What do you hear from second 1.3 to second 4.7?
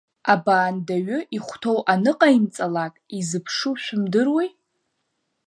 ихәҭоу аныҟаимҵалак, изыԥшу шәымдыруеи?